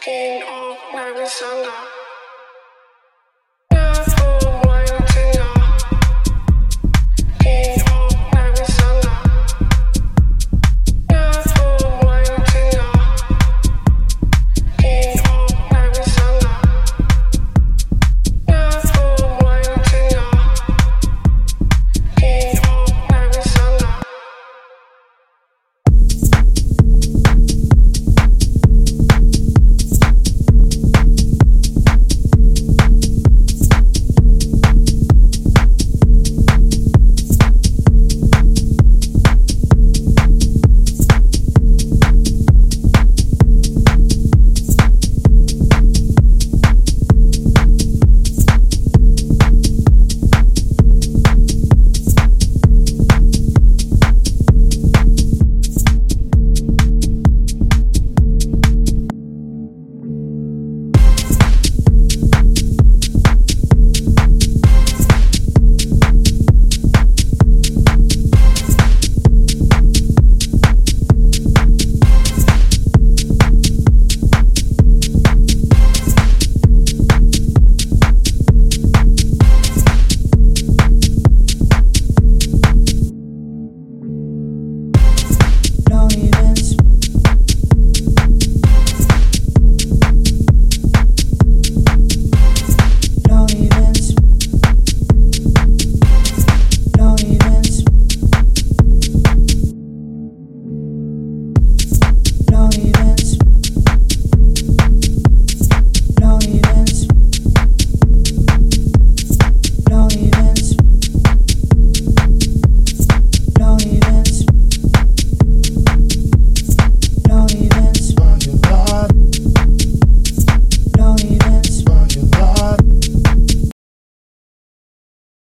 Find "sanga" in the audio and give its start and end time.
1.28-1.99